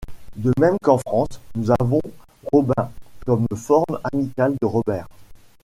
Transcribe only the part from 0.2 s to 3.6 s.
De même qu'en France, nous avons Robin comme